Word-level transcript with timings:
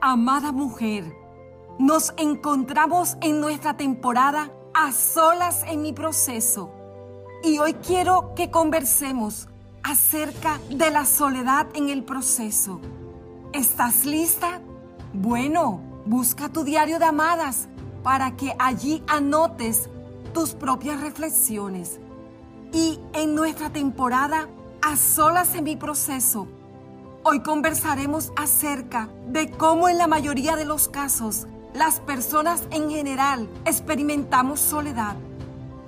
Amada 0.00 0.52
mujer. 0.52 1.16
Nos 1.78 2.12
encontramos 2.16 3.16
en 3.20 3.40
nuestra 3.40 3.76
temporada 3.76 4.52
a 4.74 4.92
solas 4.92 5.62
en 5.66 5.82
mi 5.82 5.92
proceso. 5.92 6.70
Y 7.42 7.58
hoy 7.58 7.74
quiero 7.74 8.34
que 8.34 8.50
conversemos 8.50 9.48
acerca 9.82 10.60
de 10.68 10.90
la 10.90 11.06
soledad 11.06 11.68
en 11.74 11.88
el 11.88 12.04
proceso. 12.04 12.80
¿Estás 13.52 14.04
lista? 14.04 14.60
Bueno, 15.12 15.80
busca 16.04 16.48
tu 16.48 16.64
diario 16.64 16.98
de 16.98 17.06
amadas 17.06 17.68
para 18.02 18.36
que 18.36 18.54
allí 18.58 19.02
anotes 19.06 19.88
tus 20.34 20.54
propias 20.54 21.00
reflexiones. 21.00 22.00
Y 22.72 23.00
en 23.14 23.34
nuestra 23.34 23.70
temporada 23.70 24.48
a 24.82 24.96
solas 24.96 25.54
en 25.54 25.64
mi 25.64 25.76
proceso, 25.76 26.46
Hoy 27.22 27.40
conversaremos 27.40 28.32
acerca 28.34 29.10
de 29.26 29.50
cómo 29.50 29.90
en 29.90 29.98
la 29.98 30.06
mayoría 30.06 30.56
de 30.56 30.64
los 30.64 30.88
casos 30.88 31.46
las 31.74 32.00
personas 32.00 32.62
en 32.70 32.88
general 32.88 33.46
experimentamos 33.66 34.58
soledad 34.58 35.16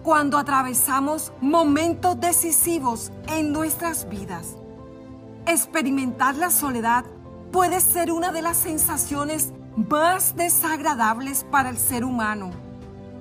cuando 0.02 0.36
atravesamos 0.36 1.32
momentos 1.40 2.20
decisivos 2.20 3.12
en 3.28 3.50
nuestras 3.50 4.10
vidas. 4.10 4.56
Experimentar 5.46 6.36
la 6.36 6.50
soledad 6.50 7.06
puede 7.50 7.80
ser 7.80 8.12
una 8.12 8.30
de 8.30 8.42
las 8.42 8.58
sensaciones 8.58 9.54
más 9.76 10.36
desagradables 10.36 11.46
para 11.50 11.70
el 11.70 11.78
ser 11.78 12.04
humano, 12.04 12.50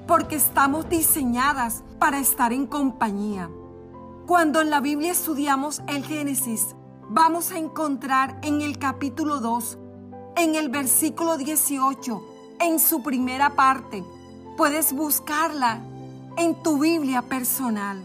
porque 0.06 0.36
estamos 0.36 0.90
diseñadas 0.90 1.82
para 1.98 2.20
estar 2.20 2.52
en 2.52 2.68
compañía. 2.68 3.50
Cuando 4.28 4.60
en 4.60 4.70
la 4.70 4.82
Biblia 4.82 5.14
estudiamos 5.14 5.82
el 5.88 6.04
Génesis, 6.06 6.76
vamos 7.14 7.52
a 7.52 7.58
encontrar 7.58 8.40
en 8.42 8.62
el 8.62 8.80
capítulo 8.80 9.42
2, 9.42 9.78
en 10.38 10.56
el 10.56 10.70
versículo 10.70 11.36
18, 11.36 12.24
en 12.62 12.80
su 12.80 13.04
primera 13.04 13.50
parte. 13.50 14.02
Puedes 14.56 14.94
buscarla 14.94 15.82
en 16.38 16.56
tu 16.64 16.80
Biblia 16.80 17.22
personal. 17.22 18.02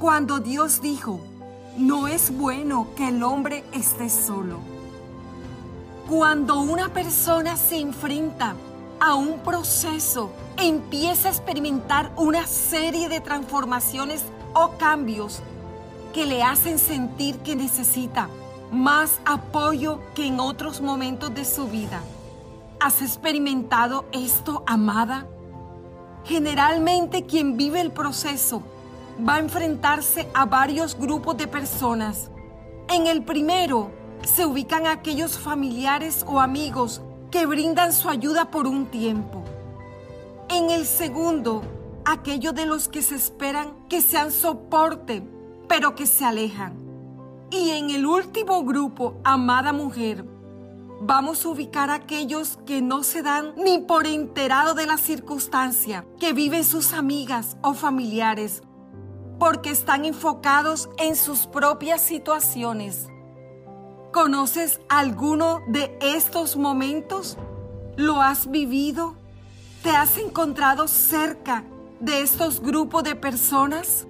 Cuando 0.00 0.40
Dios 0.40 0.82
dijo, 0.82 1.20
no 1.76 2.08
es 2.08 2.36
bueno 2.36 2.88
que 2.96 3.08
el 3.08 3.22
hombre 3.22 3.62
esté 3.72 4.08
solo. 4.08 4.58
Cuando 6.08 6.60
una 6.60 6.88
persona 6.88 7.56
se 7.56 7.76
enfrenta 7.76 8.56
a 8.98 9.14
un 9.14 9.38
proceso, 9.44 10.32
empieza 10.56 11.28
a 11.28 11.30
experimentar 11.30 12.10
una 12.16 12.44
serie 12.48 13.08
de 13.08 13.20
transformaciones 13.20 14.24
o 14.54 14.72
cambios 14.76 15.40
que 16.12 16.26
le 16.26 16.42
hacen 16.42 16.80
sentir 16.80 17.38
que 17.38 17.54
necesita 17.54 18.28
más 18.72 19.20
apoyo 19.24 20.00
que 20.14 20.26
en 20.26 20.40
otros 20.40 20.80
momentos 20.80 21.34
de 21.34 21.44
su 21.44 21.66
vida. 21.66 22.00
¿Has 22.78 23.02
experimentado 23.02 24.06
esto, 24.12 24.62
amada? 24.66 25.26
Generalmente 26.24 27.26
quien 27.26 27.56
vive 27.56 27.80
el 27.80 27.92
proceso 27.92 28.62
va 29.26 29.36
a 29.36 29.38
enfrentarse 29.40 30.28
a 30.34 30.46
varios 30.46 30.96
grupos 30.98 31.36
de 31.36 31.46
personas. 31.46 32.30
En 32.88 33.06
el 33.06 33.22
primero 33.22 33.90
se 34.22 34.46
ubican 34.46 34.86
aquellos 34.86 35.38
familiares 35.38 36.24
o 36.26 36.40
amigos 36.40 37.02
que 37.30 37.46
brindan 37.46 37.92
su 37.92 38.08
ayuda 38.08 38.50
por 38.50 38.66
un 38.66 38.86
tiempo. 38.86 39.42
En 40.48 40.70
el 40.70 40.86
segundo, 40.86 41.62
aquellos 42.04 42.54
de 42.54 42.66
los 42.66 42.88
que 42.88 43.02
se 43.02 43.14
esperan 43.14 43.86
que 43.88 44.02
sean 44.02 44.32
soporte, 44.32 45.22
pero 45.68 45.94
que 45.94 46.06
se 46.06 46.24
alejan. 46.24 46.79
Y 47.52 47.70
en 47.70 47.90
el 47.90 48.06
último 48.06 48.62
grupo, 48.62 49.20
amada 49.24 49.72
mujer, 49.72 50.24
vamos 51.00 51.44
a 51.44 51.48
ubicar 51.48 51.90
a 51.90 51.94
aquellos 51.94 52.58
que 52.64 52.80
no 52.80 53.02
se 53.02 53.22
dan 53.22 53.54
ni 53.56 53.78
por 53.78 54.06
enterado 54.06 54.74
de 54.74 54.86
la 54.86 54.98
circunstancia 54.98 56.06
que 56.20 56.32
viven 56.32 56.62
sus 56.62 56.92
amigas 56.92 57.56
o 57.62 57.74
familiares, 57.74 58.62
porque 59.40 59.70
están 59.70 60.04
enfocados 60.04 60.88
en 60.96 61.16
sus 61.16 61.48
propias 61.48 62.00
situaciones. 62.00 63.08
¿Conoces 64.12 64.80
alguno 64.88 65.60
de 65.66 65.98
estos 66.00 66.56
momentos? 66.56 67.36
¿Lo 67.96 68.22
has 68.22 68.48
vivido? 68.48 69.16
¿Te 69.82 69.90
has 69.90 70.18
encontrado 70.18 70.86
cerca 70.86 71.64
de 71.98 72.20
estos 72.20 72.60
grupos 72.60 73.02
de 73.02 73.16
personas? 73.16 74.06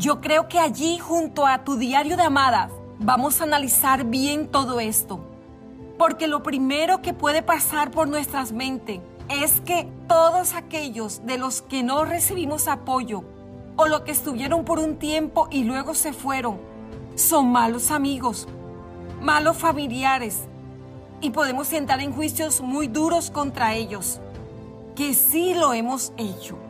Yo 0.00 0.22
creo 0.22 0.48
que 0.48 0.58
allí 0.58 0.96
junto 0.96 1.46
a 1.46 1.62
tu 1.62 1.76
diario 1.76 2.16
de 2.16 2.22
amadas 2.22 2.72
vamos 3.00 3.38
a 3.38 3.44
analizar 3.44 4.06
bien 4.06 4.48
todo 4.48 4.80
esto. 4.80 5.20
Porque 5.98 6.26
lo 6.26 6.42
primero 6.42 7.02
que 7.02 7.12
puede 7.12 7.42
pasar 7.42 7.90
por 7.90 8.08
nuestras 8.08 8.50
mentes 8.50 9.00
es 9.28 9.60
que 9.60 9.86
todos 10.08 10.54
aquellos 10.54 11.26
de 11.26 11.36
los 11.36 11.60
que 11.60 11.82
no 11.82 12.06
recibimos 12.06 12.66
apoyo 12.66 13.24
o 13.76 13.88
los 13.88 14.00
que 14.00 14.12
estuvieron 14.12 14.64
por 14.64 14.78
un 14.78 14.96
tiempo 14.96 15.48
y 15.50 15.64
luego 15.64 15.92
se 15.92 16.14
fueron 16.14 16.58
son 17.14 17.52
malos 17.52 17.90
amigos, 17.90 18.48
malos 19.20 19.58
familiares 19.58 20.44
y 21.20 21.28
podemos 21.28 21.74
entrar 21.74 22.00
en 22.00 22.14
juicios 22.14 22.62
muy 22.62 22.86
duros 22.86 23.30
contra 23.30 23.74
ellos, 23.74 24.18
que 24.96 25.12
sí 25.12 25.52
lo 25.52 25.74
hemos 25.74 26.14
hecho. 26.16 26.69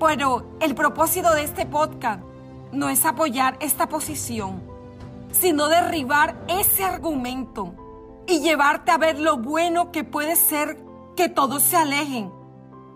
Pero 0.00 0.56
el 0.60 0.74
propósito 0.74 1.34
de 1.34 1.44
este 1.44 1.66
podcast 1.66 2.22
no 2.72 2.88
es 2.88 3.04
apoyar 3.04 3.58
esta 3.60 3.88
posición, 3.88 4.62
sino 5.30 5.68
derribar 5.68 6.42
ese 6.48 6.84
argumento 6.84 7.74
y 8.26 8.40
llevarte 8.40 8.92
a 8.92 8.98
ver 8.98 9.18
lo 9.18 9.36
bueno 9.36 9.92
que 9.92 10.02
puede 10.02 10.36
ser 10.36 10.78
que 11.16 11.28
todos 11.28 11.62
se 11.62 11.76
alejen. 11.76 12.32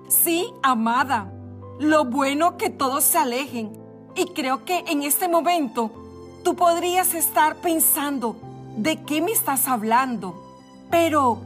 Sí, 0.08 0.50
amada, 0.62 1.30
lo 1.78 2.06
bueno 2.06 2.56
que 2.56 2.70
todos 2.70 3.04
se 3.04 3.18
alejen. 3.18 3.78
Y 4.14 4.26
creo 4.26 4.64
que 4.64 4.84
en 4.86 5.02
este 5.02 5.28
momento 5.28 5.90
tú 6.42 6.56
podrías 6.56 7.14
estar 7.14 7.56
pensando, 7.56 8.36
¿de 8.76 9.02
qué 9.02 9.20
me 9.20 9.32
estás 9.32 9.68
hablando? 9.68 10.42
Pero 10.90 11.38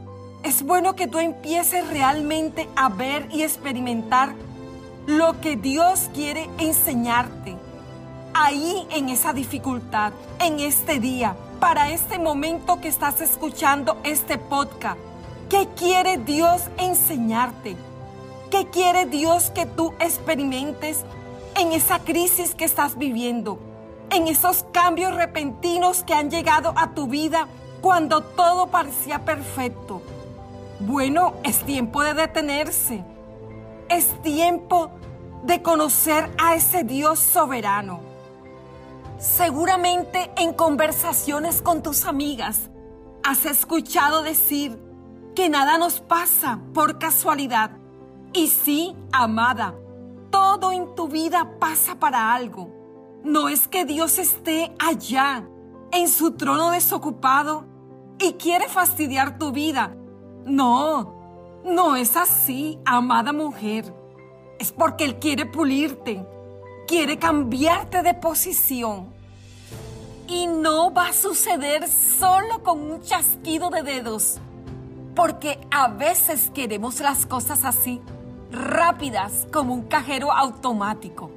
es 0.43 0.63
bueno 0.63 0.95
que 0.95 1.07
tú 1.07 1.17
empieces 1.17 1.85
realmente 1.89 2.69
a 2.77 2.87
ver 2.87 3.27
y 3.31 3.41
experimentar 3.41 4.33
lo 5.09 5.41
que 5.41 5.55
Dios 5.55 6.11
quiere 6.13 6.47
enseñarte. 6.59 7.57
Ahí 8.35 8.87
en 8.91 9.09
esa 9.09 9.33
dificultad, 9.33 10.13
en 10.39 10.59
este 10.59 10.99
día, 10.99 11.35
para 11.59 11.89
este 11.89 12.19
momento 12.19 12.79
que 12.79 12.89
estás 12.89 13.19
escuchando 13.19 13.97
este 14.03 14.37
podcast. 14.37 14.99
¿Qué 15.49 15.67
quiere 15.75 16.19
Dios 16.19 16.61
enseñarte? 16.77 17.75
¿Qué 18.51 18.67
quiere 18.67 19.07
Dios 19.07 19.49
que 19.49 19.65
tú 19.65 19.95
experimentes 19.99 21.03
en 21.59 21.71
esa 21.71 21.97
crisis 21.97 22.53
que 22.53 22.65
estás 22.65 22.95
viviendo? 22.95 23.57
En 24.11 24.27
esos 24.27 24.63
cambios 24.71 25.15
repentinos 25.15 26.03
que 26.03 26.13
han 26.13 26.29
llegado 26.29 26.71
a 26.75 26.91
tu 26.91 27.07
vida 27.07 27.47
cuando 27.81 28.21
todo 28.21 28.67
parecía 28.67 29.25
perfecto. 29.25 30.03
Bueno, 30.79 31.33
es 31.43 31.65
tiempo 31.65 32.03
de 32.03 32.13
detenerse. 32.13 33.03
Es 33.89 34.05
tiempo 34.21 34.91
de 35.43 35.61
conocer 35.61 36.29
a 36.37 36.55
ese 36.55 36.83
Dios 36.83 37.19
soberano. 37.19 38.01
Seguramente 39.17 40.31
en 40.37 40.53
conversaciones 40.53 41.61
con 41.61 41.83
tus 41.83 42.05
amigas 42.05 42.69
has 43.23 43.45
escuchado 43.45 44.23
decir 44.23 44.79
que 45.35 45.49
nada 45.49 45.77
nos 45.77 45.99
pasa 45.99 46.59
por 46.73 46.99
casualidad. 46.99 47.71
Y 48.33 48.47
sí, 48.47 48.95
amada, 49.11 49.75
todo 50.29 50.71
en 50.71 50.95
tu 50.95 51.07
vida 51.07 51.59
pasa 51.59 51.99
para 51.99 52.33
algo. 52.33 52.69
No 53.23 53.49
es 53.49 53.67
que 53.67 53.85
Dios 53.85 54.17
esté 54.19 54.73
allá, 54.79 55.47
en 55.91 56.07
su 56.07 56.31
trono 56.31 56.71
desocupado, 56.71 57.65
y 58.19 58.33
quiere 58.33 58.69
fastidiar 58.69 59.37
tu 59.37 59.51
vida. 59.51 59.95
No, 60.45 61.61
no 61.65 61.95
es 61.95 62.15
así, 62.15 62.79
amada 62.85 63.33
mujer 63.33 63.98
es 64.59 64.73
porque 64.73 65.05
Él 65.05 65.19
quiere 65.19 65.45
pulirte, 65.45 66.23
quiere 66.87 67.17
cambiarte 67.17 68.03
de 68.03 68.13
posición. 68.13 69.07
Y 70.27 70.45
no 70.45 70.93
va 70.93 71.07
a 71.07 71.13
suceder 71.13 71.87
solo 71.87 72.61
con 72.61 72.79
un 72.79 73.01
chasquido 73.01 73.69
de 73.71 73.81
dedos, 73.81 74.37
porque 75.15 75.59
a 75.71 75.87
veces 75.87 76.51
queremos 76.53 76.99
las 76.99 77.25
cosas 77.25 77.63
así, 77.63 77.99
rápidas 78.51 79.47
como 79.51 79.73
un 79.73 79.83
cajero 79.83 80.31
automático. 80.31 81.31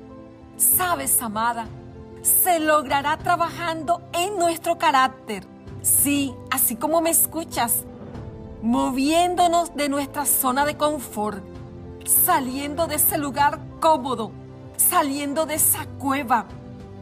Sabes, 0.56 1.22
amada, 1.22 1.66
se 2.20 2.58
logrará 2.58 3.16
trabajando 3.16 4.02
en 4.12 4.36
nuestro 4.38 4.76
carácter. 4.76 5.46
Sí, 5.80 6.34
así 6.50 6.76
como 6.76 7.00
me 7.00 7.10
escuchas, 7.10 7.84
moviéndonos 8.62 9.74
de 9.74 9.88
nuestra 9.88 10.26
zona 10.26 10.66
de 10.66 10.76
confort 10.76 11.51
saliendo 12.12 12.86
de 12.86 12.96
ese 12.96 13.18
lugar 13.18 13.58
cómodo, 13.80 14.30
saliendo 14.76 15.46
de 15.46 15.54
esa 15.54 15.86
cueva, 15.98 16.46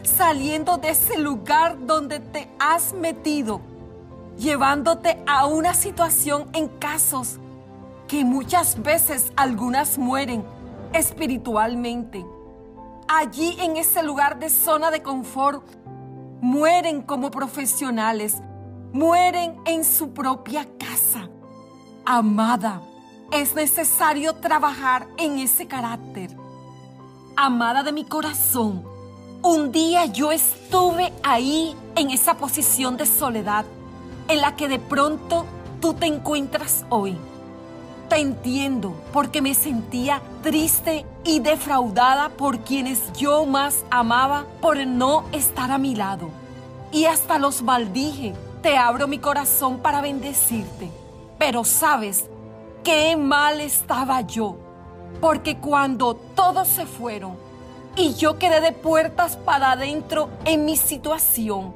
saliendo 0.02 0.78
de 0.78 0.90
ese 0.90 1.18
lugar 1.18 1.86
donde 1.86 2.20
te 2.20 2.50
has 2.58 2.94
metido, 2.94 3.60
llevándote 4.38 5.22
a 5.26 5.46
una 5.46 5.74
situación 5.74 6.48
en 6.52 6.68
casos 6.68 7.38
que 8.08 8.24
muchas 8.24 8.82
veces 8.82 9.32
algunas 9.36 9.98
mueren 9.98 10.44
espiritualmente. 10.92 12.24
Allí 13.06 13.56
en 13.60 13.76
ese 13.76 14.02
lugar 14.02 14.38
de 14.38 14.48
zona 14.48 14.90
de 14.90 15.02
confort, 15.02 15.64
mueren 16.40 17.02
como 17.02 17.30
profesionales, 17.30 18.36
mueren 18.92 19.60
en 19.66 19.84
su 19.84 20.12
propia 20.12 20.66
casa. 20.78 21.28
Amada, 22.04 22.82
es 23.32 23.54
necesario 23.54 24.34
trabajar 24.34 25.06
en 25.16 25.38
ese 25.38 25.66
carácter. 25.66 26.30
Amada 27.36 27.82
de 27.82 27.92
mi 27.92 28.04
corazón, 28.04 28.84
un 29.42 29.70
día 29.72 30.06
yo 30.06 30.32
estuve 30.32 31.12
ahí 31.22 31.76
en 31.96 32.10
esa 32.10 32.34
posición 32.34 32.96
de 32.96 33.06
soledad 33.06 33.64
en 34.28 34.40
la 34.40 34.56
que 34.56 34.68
de 34.68 34.78
pronto 34.78 35.46
tú 35.80 35.94
te 35.94 36.06
encuentras 36.06 36.84
hoy. 36.88 37.16
Te 38.08 38.16
entiendo 38.16 39.00
porque 39.12 39.40
me 39.40 39.54
sentía 39.54 40.20
triste 40.42 41.06
y 41.24 41.38
defraudada 41.38 42.30
por 42.30 42.58
quienes 42.60 43.12
yo 43.12 43.46
más 43.46 43.84
amaba 43.90 44.46
por 44.60 44.84
no 44.84 45.24
estar 45.30 45.70
a 45.70 45.78
mi 45.78 45.94
lado. 45.94 46.28
Y 46.90 47.04
hasta 47.04 47.38
los 47.38 47.62
maldije. 47.62 48.34
Te 48.62 48.76
abro 48.76 49.06
mi 49.06 49.18
corazón 49.18 49.78
para 49.78 50.00
bendecirte. 50.00 50.90
Pero 51.38 51.64
sabes, 51.64 52.28
qué 52.82 53.16
mal 53.16 53.60
estaba 53.60 54.20
yo. 54.22 54.56
Porque 55.20 55.58
cuando 55.58 56.14
todos 56.14 56.68
se 56.68 56.86
fueron 56.86 57.36
y 57.96 58.14
yo 58.14 58.38
quedé 58.38 58.60
de 58.60 58.72
puertas 58.72 59.36
para 59.36 59.72
adentro 59.72 60.30
en 60.44 60.64
mi 60.64 60.76
situación, 60.76 61.74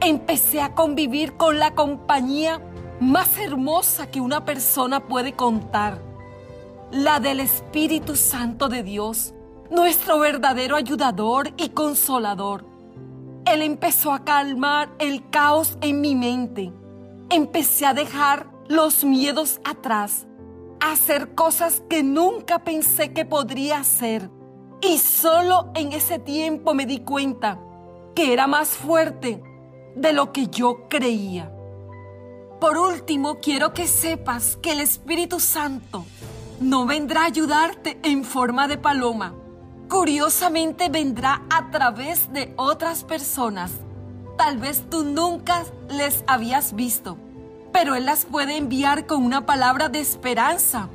empecé 0.00 0.60
a 0.60 0.74
convivir 0.74 1.36
con 1.36 1.58
la 1.58 1.74
compañía 1.74 2.60
más 3.00 3.38
hermosa 3.38 4.10
que 4.10 4.20
una 4.20 4.44
persona 4.44 5.00
puede 5.00 5.32
contar, 5.32 6.00
la 6.90 7.20
del 7.20 7.40
Espíritu 7.40 8.16
Santo 8.16 8.68
de 8.68 8.82
Dios, 8.82 9.34
nuestro 9.70 10.18
verdadero 10.18 10.76
ayudador 10.76 11.52
y 11.56 11.70
consolador. 11.70 12.64
Él 13.44 13.62
empezó 13.62 14.12
a 14.12 14.24
calmar 14.24 14.90
el 14.98 15.28
caos 15.30 15.78
en 15.80 16.00
mi 16.00 16.14
mente. 16.14 16.72
Empecé 17.30 17.86
a 17.86 17.94
dejar 17.94 18.46
los 18.68 19.02
miedos 19.04 19.60
atrás, 19.64 20.26
hacer 20.90 21.34
cosas 21.34 21.82
que 21.88 22.02
nunca 22.02 22.64
pensé 22.64 23.12
que 23.12 23.24
podría 23.24 23.78
hacer. 23.78 24.30
Y 24.80 24.98
solo 24.98 25.70
en 25.74 25.92
ese 25.92 26.18
tiempo 26.18 26.74
me 26.74 26.86
di 26.86 27.00
cuenta 27.00 27.60
que 28.14 28.32
era 28.32 28.46
más 28.46 28.70
fuerte 28.70 29.42
de 29.94 30.12
lo 30.12 30.32
que 30.32 30.48
yo 30.48 30.88
creía. 30.88 31.52
Por 32.60 32.76
último, 32.78 33.38
quiero 33.40 33.72
que 33.72 33.86
sepas 33.86 34.56
que 34.56 34.72
el 34.72 34.80
Espíritu 34.80 35.40
Santo 35.40 36.04
no 36.60 36.86
vendrá 36.86 37.22
a 37.22 37.26
ayudarte 37.26 37.98
en 38.02 38.24
forma 38.24 38.68
de 38.68 38.78
paloma. 38.78 39.34
Curiosamente 39.88 40.88
vendrá 40.88 41.42
a 41.50 41.70
través 41.70 42.32
de 42.32 42.54
otras 42.56 43.04
personas. 43.04 43.72
Tal 44.38 44.58
vez 44.58 44.84
tú 44.88 45.04
nunca 45.04 45.64
les 45.88 46.24
habías 46.26 46.74
visto, 46.74 47.18
pero 47.72 47.94
Él 47.94 48.06
las 48.06 48.24
puede 48.24 48.56
enviar 48.56 49.06
con 49.06 49.24
una 49.24 49.46
palabra 49.46 49.88
de 49.88 50.00
esperanza, 50.00 50.88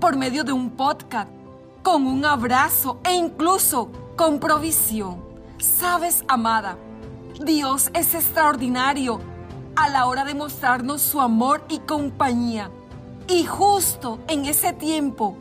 por 0.00 0.16
medio 0.16 0.44
de 0.44 0.52
un 0.52 0.70
podcast, 0.70 1.30
con 1.82 2.06
un 2.06 2.24
abrazo 2.24 2.98
e 3.04 3.14
incluso 3.14 3.90
con 4.16 4.40
provisión. 4.40 5.24
Sabes, 5.58 6.24
amada, 6.28 6.76
Dios 7.40 7.90
es 7.94 8.14
extraordinario 8.14 9.20
a 9.76 9.88
la 9.88 10.06
hora 10.06 10.24
de 10.24 10.34
mostrarnos 10.34 11.02
su 11.02 11.20
amor 11.20 11.64
y 11.68 11.78
compañía. 11.78 12.70
Y 13.28 13.44
justo 13.44 14.18
en 14.28 14.46
ese 14.46 14.72
tiempo 14.72 15.36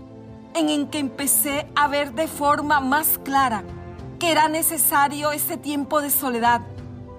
en 0.54 0.70
el 0.70 0.90
que 0.90 1.00
empecé 1.00 1.68
a 1.76 1.88
ver 1.88 2.14
de 2.14 2.28
forma 2.28 2.80
más 2.80 3.20
clara 3.24 3.64
que 4.20 4.32
era 4.32 4.48
necesario 4.48 5.32
ese 5.32 5.58
tiempo 5.58 6.02
de 6.02 6.10
soledad, 6.10 6.62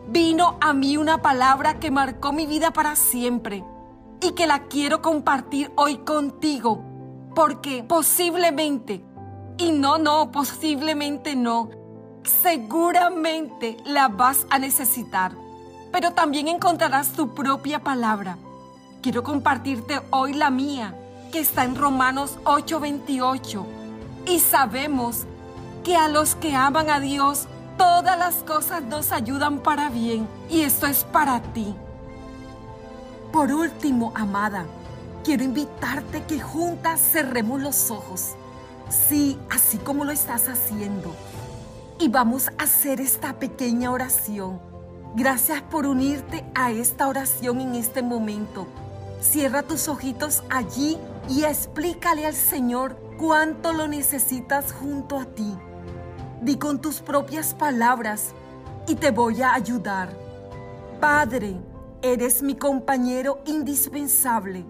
vino 0.09 0.57
a 0.61 0.73
mí 0.73 0.97
una 0.97 1.19
palabra 1.19 1.79
que 1.79 1.91
marcó 1.91 2.33
mi 2.33 2.47
vida 2.47 2.73
para 2.73 2.97
siempre 2.97 3.65
y 4.21 4.33
que 4.33 4.47
la 4.47 4.65
quiero 4.65 5.03
compartir 5.03 5.73
hoy 5.77 5.99
contigo, 5.99 6.83
porque 7.35 7.85
posiblemente, 7.85 9.05
y 9.59 9.73
no, 9.73 9.99
no, 9.99 10.31
posiblemente 10.31 11.37
no, 11.37 11.71
seguramente 12.43 13.77
la 13.85 14.09
vas 14.09 14.47
a 14.51 14.59
necesitar, 14.59 15.33
pero 15.93 16.13
también 16.13 16.49
encontrarás 16.49 17.13
tu 17.13 17.35
propia 17.35 17.81
palabra. 17.81 18.39
Quiero 19.03 19.23
compartirte 19.23 20.01
hoy 20.11 20.33
la 20.33 20.51
mía, 20.51 20.95
que 21.31 21.41
está 21.41 21.65
en 21.65 21.77
Romanos 21.77 22.39
8:28. 22.45 23.65
Y 24.27 24.41
sabemos 24.41 25.27
que 25.85 25.97
a 25.97 26.09
los 26.09 26.35
que 26.35 26.57
aman 26.57 26.91
a 26.91 26.99
Dios, 26.99 27.47
todas 27.77 28.19
las 28.19 28.37
cosas 28.37 28.83
nos 28.83 29.13
ayudan 29.13 29.61
para 29.61 29.89
bien. 29.89 30.29
Y 30.49 30.63
esto 30.63 30.87
es 30.87 31.05
para 31.05 31.41
ti. 31.41 31.75
Por 33.33 33.53
último, 33.53 34.13
amada, 34.15 34.67
quiero 35.25 35.45
invitarte 35.45 36.25
que 36.25 36.41
juntas 36.41 37.01
cerremos 37.01 37.61
los 37.61 37.91
ojos. 37.91 38.35
Sí, 38.89 39.39
así 39.51 39.79
como 39.79 40.05
lo 40.05 40.13
estás 40.13 40.49
haciendo 40.49 41.13
y 41.99 42.09
vamos 42.09 42.49
a 42.49 42.65
hacer 42.65 43.01
esta 43.01 43.39
pequeña 43.39 43.91
oración. 43.91 44.61
Gracias 45.15 45.63
por 45.63 45.87
unirte 45.87 46.45
a 46.55 46.71
esta 46.71 47.09
oración 47.09 47.61
en 47.61 47.75
este 47.75 48.03
momento. 48.03 48.67
Cierra 49.21 49.63
tus 49.63 49.89
ojitos 49.89 50.43
allí 50.51 50.99
y 51.29 51.45
explícale 51.45 52.27
al 52.27 52.35
Señor 52.35 52.99
cuánto 53.19 53.73
lo 53.73 53.89
necesitas 53.89 54.73
junto 54.73 55.19
a 55.19 55.25
ti. 55.25 55.57
Di 56.43 56.57
con 56.57 56.81
tus 56.81 57.01
propias 57.01 57.55
palabras 57.55 58.35
y 58.87 58.95
te 58.97 59.11
voy 59.11 59.43
a 59.43 59.55
ayudar. 59.55 60.11
Padre, 61.01 61.57
eres 62.03 62.43
mi 62.43 62.55
compañero 62.55 63.41
indispensable, 63.47 64.65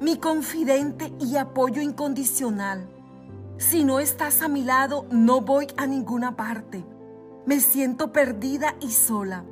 mi 0.00 0.18
confidente 0.18 1.12
y 1.18 1.36
apoyo 1.36 1.82
incondicional. 1.82 2.88
Si 3.58 3.84
no 3.84 4.00
estás 4.00 4.40
a 4.40 4.48
mi 4.48 4.62
lado, 4.62 5.04
no 5.10 5.40
voy 5.40 5.66
a 5.76 5.86
ninguna 5.86 6.36
parte. 6.36 6.84
Me 7.44 7.60
siento 7.60 8.12
perdida 8.12 8.76
y 8.80 8.90
sola. 8.92 9.44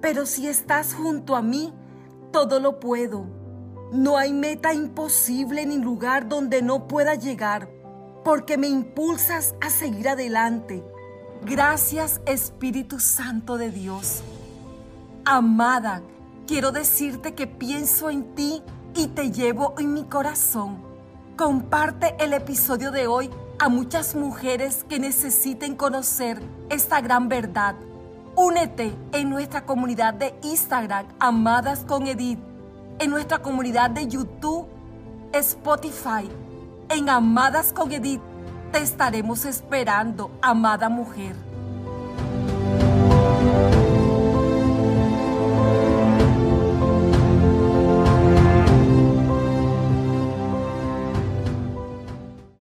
Pero 0.00 0.26
si 0.26 0.48
estás 0.48 0.92
junto 0.92 1.36
a 1.36 1.42
mí, 1.42 1.72
todo 2.32 2.60
lo 2.60 2.80
puedo. 2.80 3.26
No 3.92 4.18
hay 4.18 4.32
meta 4.32 4.74
imposible 4.74 5.64
ni 5.64 5.78
lugar 5.78 6.28
donde 6.28 6.60
no 6.60 6.88
pueda 6.88 7.14
llegar, 7.14 7.70
porque 8.24 8.58
me 8.58 8.66
impulsas 8.66 9.54
a 9.60 9.70
seguir 9.70 10.08
adelante. 10.08 10.84
Gracias 11.48 12.20
Espíritu 12.26 12.98
Santo 12.98 13.56
de 13.56 13.70
Dios. 13.70 14.20
Amada, 15.24 16.02
quiero 16.44 16.72
decirte 16.72 17.36
que 17.36 17.46
pienso 17.46 18.10
en 18.10 18.34
ti 18.34 18.64
y 18.96 19.06
te 19.06 19.30
llevo 19.30 19.76
en 19.78 19.94
mi 19.94 20.02
corazón. 20.06 20.78
Comparte 21.36 22.16
el 22.18 22.32
episodio 22.32 22.90
de 22.90 23.06
hoy 23.06 23.30
a 23.60 23.68
muchas 23.68 24.16
mujeres 24.16 24.84
que 24.88 24.98
necesiten 24.98 25.76
conocer 25.76 26.42
esta 26.68 27.00
gran 27.00 27.28
verdad. 27.28 27.76
Únete 28.34 28.92
en 29.12 29.30
nuestra 29.30 29.64
comunidad 29.64 30.14
de 30.14 30.34
Instagram, 30.42 31.06
Amadas 31.20 31.84
con 31.86 32.08
Edith, 32.08 32.40
en 32.98 33.08
nuestra 33.08 33.38
comunidad 33.38 33.90
de 33.90 34.08
YouTube, 34.08 34.66
Spotify, 35.32 36.28
en 36.88 37.08
Amadas 37.08 37.72
con 37.72 37.92
Edith. 37.92 38.20
Te 38.72 38.78
estaremos 38.82 39.44
esperando, 39.44 40.30
amada 40.42 40.88
mujer. 40.88 41.45